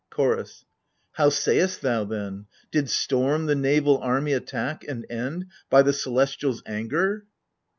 [0.09, 0.65] CHOROS.
[1.11, 6.63] How say'st thou then, did storm the naval army Attack and end, by the celestials'
[6.65, 7.27] anger